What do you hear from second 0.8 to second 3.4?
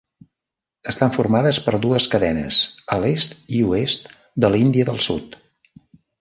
Estan formades per dues cadenes a l'est